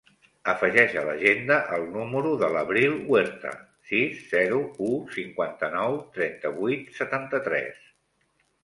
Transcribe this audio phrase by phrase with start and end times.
[0.51, 3.53] Afegeix a l'agenda el número de l'Abril Huerta:
[3.91, 7.89] sis, zero, u, cinquanta-nou, trenta-vuit, setanta-tres.